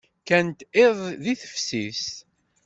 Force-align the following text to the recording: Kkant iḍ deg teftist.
Kkant 0.21 0.59
iḍ 0.85 0.97
deg 1.23 1.37
teftist. 1.41 2.11